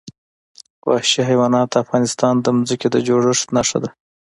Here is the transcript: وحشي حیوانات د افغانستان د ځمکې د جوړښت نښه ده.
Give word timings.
وحشي 0.89 1.21
حیوانات 1.29 1.67
د 1.71 1.75
افغانستان 1.83 2.33
د 2.39 2.47
ځمکې 2.67 2.87
د 2.91 2.95
جوړښت 3.07 3.47
نښه 3.55 3.77
ده. 3.83 3.89